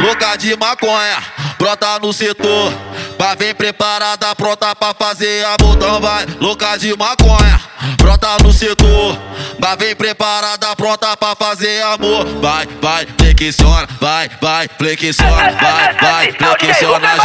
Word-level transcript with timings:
louca 0.00 0.36
de 0.36 0.56
maconha, 0.56 1.22
brota 1.58 1.98
no 2.00 2.12
setor. 2.12 2.72
Vai 3.18 3.36
vem 3.36 3.54
preparada, 3.54 4.34
pronta 4.34 4.74
pra 4.74 4.94
fazer 4.94 5.44
a 5.44 5.56
botão, 5.58 6.00
vai, 6.00 6.26
louca 6.40 6.78
de 6.78 6.96
maconha, 6.96 7.60
brota 7.96 8.36
no 8.42 8.52
setor. 8.52 9.18
Vai 9.58 9.76
vem 9.76 9.94
preparada, 9.94 10.74
pronta 10.74 11.14
pra 11.16 11.36
fazer 11.36 11.82
amor. 11.82 12.24
Vai, 12.40 12.66
vai, 12.80 13.06
flexiona, 13.18 13.86
vai, 14.00 14.30
vai, 14.40 14.68
flexiona, 14.78 15.52
vai, 15.52 15.94
vai, 16.00 16.32
flexiona, 16.32 17.16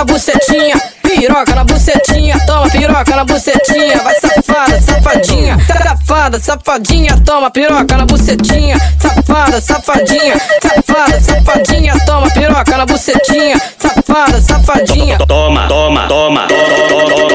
na 0.00 0.04
bucetinha, 0.04 0.80
piroca 1.02 1.54
na 1.54 1.62
bucetinha, 1.64 2.38
toma 2.46 2.70
piroca 2.70 3.16
na 3.16 3.24
bucetinha, 3.24 3.98
vai 4.02 4.14
safada, 4.14 4.80
safadinha, 4.80 5.58
safada, 5.66 6.40
safadinha, 6.40 7.16
toma 7.26 7.50
piroca 7.50 7.96
na 7.98 8.06
bucetinha, 8.06 8.78
safada, 8.98 9.60
safadinha, 9.60 10.40
safada, 10.62 11.20
safadinha, 11.20 11.94
toma 12.06 12.30
piroca 12.30 12.76
na 12.78 12.86
bucetinha, 12.86 13.60
safada, 13.78 14.40
safadinha. 14.40 15.18
Toma, 15.18 15.68
toma, 15.68 16.08
toma, 16.08 16.46
toma, 16.48 16.48
toma, 16.48 17.28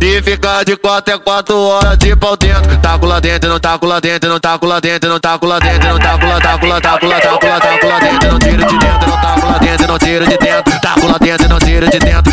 E 0.00 0.22
ficar 0.22 0.64
de 0.64 0.74
quatro 0.76 1.14
é 1.14 1.18
quatro 1.18 1.56
horas 1.58 1.98
de 1.98 2.16
pau 2.16 2.36
dentro. 2.36 2.76
Taco 2.78 3.04
lá 3.06 3.20
dentro, 3.20 3.50
não 3.50 3.60
taco 3.60 3.86
lá 3.86 4.00
dentro, 4.00 4.28
não 4.28 4.40
taco 4.40 4.66
lá 4.66 4.78
dentro, 4.78 5.08
não 5.08 5.20
taco 5.20 5.46
lá 5.46 5.58
dentro, 5.58 5.88
não 5.88 5.98
taco 5.98 6.26
lá, 6.26 6.40
taco 6.40 6.66
lá, 6.66 6.80
taco 6.80 7.06
lá, 7.06 7.18
lá, 7.18 7.88
lá 7.88 8.00
dentro, 8.00 8.32
não 8.32 8.38
tiro 8.38 8.66
de 8.66 8.78
dentro, 8.78 9.08
não 9.08 9.20
taco 9.20 9.46
lá 9.46 9.58
dentro, 9.58 9.86
não 9.86 9.98
tiro 9.98 10.26
de 10.26 10.38
dentro, 10.38 10.80
taco 10.80 11.06
lá 11.06 11.18
dentro, 11.18 11.48
não 11.48 11.58
tiro 11.58 11.90
de 11.90 11.98
dentro, 11.98 12.31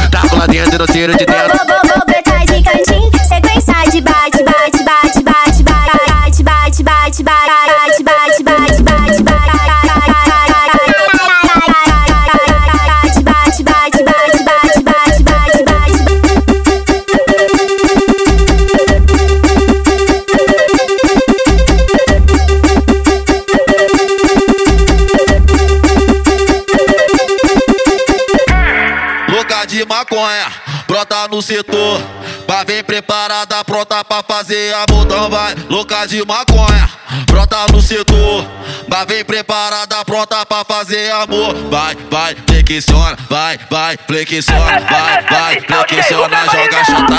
louca 29.59 29.65
de 29.65 29.85
maconha, 29.85 30.51
brota 30.87 31.27
no 31.27 31.41
setor. 31.41 32.01
Vai 32.47 32.65
vem 32.65 32.83
preparada, 32.83 33.63
pronta 33.63 34.03
pra 34.03 34.23
fazer 34.23 34.73
a 34.73 34.85
botão, 34.85 35.29
vai, 35.29 35.55
louca 35.69 36.07
de 36.07 36.25
maconha, 36.25 36.89
brota 37.25 37.65
no 37.71 37.81
setor. 37.81 38.47
Vai 38.87 39.05
vem 39.05 39.25
preparada, 39.25 40.03
pronta 40.05 40.45
pra 40.45 40.63
fazer 40.63 41.11
amor. 41.11 41.53
Vai, 41.69 41.95
vai, 42.09 42.35
flexiona, 42.35 43.17
vai, 43.29 43.59
vai, 43.69 43.97
flexiona, 44.07 44.79
vai, 44.89 45.23
vai, 45.29 45.61
flexiona, 45.61 46.45
joga 46.45 46.85
chata 46.85 47.18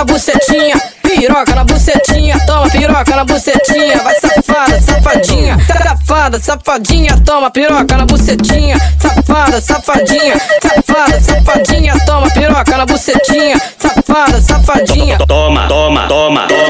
na 0.00 0.04
bucetinha, 0.04 0.80
piroca 1.02 1.54
na 1.54 1.62
bucetinha, 1.64 2.38
toma 2.46 2.70
piroca 2.70 3.16
na 3.16 3.24
bucetinha, 3.24 3.98
vai 4.02 4.14
safada, 4.18 4.80
safadinha, 4.80 5.58
safada, 5.66 6.38
safadinha, 6.40 7.16
toma 7.26 7.50
piroca 7.50 7.96
na 7.98 8.06
bucetinha, 8.06 8.78
safada, 8.98 9.60
safadinha, 9.60 10.40
safada, 10.62 11.20
safadinha, 11.20 11.94
toma 12.06 12.30
piroca 12.30 12.78
na 12.78 12.86
bucetinha, 12.86 13.60
safada, 13.78 14.40
safadinha. 14.40 15.18
Toma, 15.18 15.68
toma, 15.68 16.08
toma, 16.08 16.46
toma, 16.48 16.69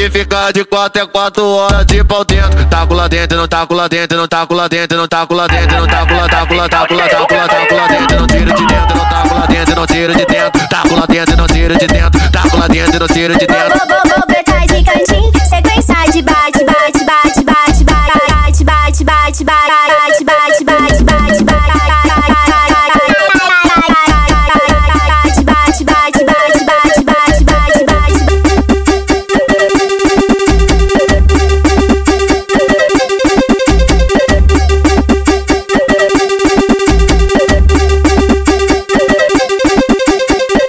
E 0.00 0.08
ficar 0.08 0.50
de 0.50 0.64
quatro 0.64 1.02
é 1.02 1.06
quatro 1.06 1.46
horas 1.46 1.84
de 1.84 2.02
pau 2.02 2.24
dentro. 2.24 2.64
Taco 2.70 2.94
lá 2.94 3.06
dentro, 3.06 3.36
não 3.36 3.46
taco 3.46 3.74
lá 3.74 3.86
dentro, 3.86 4.16
não 4.16 4.26
taco 4.26 4.54
lá 4.54 4.66
dentro, 4.66 4.96
não 4.96 5.06
taco 5.06 5.34
lá 5.34 5.46
dentro, 5.46 5.76
não 5.76 5.86
taco 5.86 6.14
lá, 6.14 6.26
taco 6.26 6.54
lá, 6.54 6.68
taco 6.70 6.94
lá, 6.94 7.06
taco 7.06 7.34
lá, 7.34 7.46
taco 7.46 7.74
lá 7.74 7.86
dentro, 7.86 8.20
não 8.20 8.26
tiro 8.26 8.54
de 8.54 8.66
dentro, 8.66 8.96
não 8.96 9.08
taco 9.10 9.34
lá 9.34 9.46
dentro, 9.46 9.74
não 9.76 9.86
tiro 9.86 10.14
de 10.14 10.24
dentro, 10.24 10.68
taco 10.70 10.94
lá 10.94 11.06
dentro, 11.06 11.36
não 11.36 11.46
tiro 11.46 11.78
de 11.78 11.86
dentro. 11.86 12.19